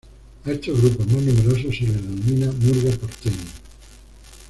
[0.45, 3.45] A estos grupos más numerosos se los denomina "murga porteña".